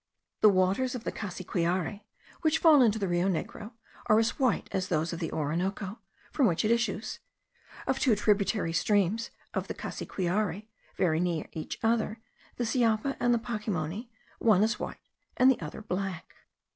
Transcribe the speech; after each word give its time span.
The 0.39 0.49
waters 0.49 0.95
of 0.95 1.03
the 1.03 1.11
Cassiquiare, 1.11 2.01
which 2.41 2.57
fall 2.57 2.81
into 2.81 2.97
the 2.97 3.07
Rio 3.07 3.27
Negro, 3.29 3.73
are 4.07 4.17
as 4.17 4.39
white 4.39 4.67
as 4.71 4.87
those 4.87 5.13
of 5.13 5.19
the 5.19 5.31
Orinoco, 5.31 5.99
from 6.31 6.47
which 6.47 6.65
it 6.65 6.71
issues. 6.71 7.19
Of 7.85 7.99
two 7.99 8.15
tributary 8.15 8.73
streams 8.73 9.29
of 9.53 9.67
the 9.67 9.75
Cassiquiare 9.75 10.65
very 10.97 11.19
near 11.19 11.45
each 11.51 11.77
other, 11.83 12.19
the 12.55 12.63
Siapa 12.65 13.15
and 13.19 13.31
the 13.31 13.37
Pacimony, 13.37 14.09
one 14.39 14.63
is 14.63 14.79
white, 14.79 15.07
the 15.37 15.61
other 15.61 15.83
black. 15.83 16.33